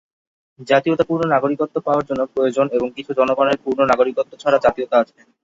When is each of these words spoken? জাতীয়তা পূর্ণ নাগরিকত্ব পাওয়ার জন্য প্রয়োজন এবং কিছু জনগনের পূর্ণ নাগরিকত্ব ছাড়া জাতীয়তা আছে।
জাতীয়তা 0.69 1.03
পূর্ণ 1.03 1.23
নাগরিকত্ব 1.27 1.75
পাওয়ার 1.79 2.07
জন্য 2.09 2.21
প্রয়োজন 2.33 2.65
এবং 2.71 2.87
কিছু 2.97 3.11
জনগনের 3.19 3.57
পূর্ণ 3.63 3.79
নাগরিকত্ব 3.91 4.31
ছাড়া 4.41 4.57
জাতীয়তা 4.65 4.95
আছে। 5.01 5.17